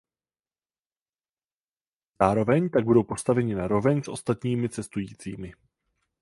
Zároveň 2.21 2.69
tak 2.69 2.83
budou 2.85 3.03
postaveni 3.03 3.55
na 3.55 3.67
roveň 3.67 4.03
s 4.03 4.07
ostatními 4.07 4.69
cestujícími. 4.69 5.53